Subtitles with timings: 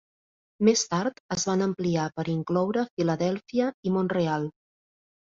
[0.67, 4.49] Més tard es van ampliar per incloure Filadèlfia i Mont-real.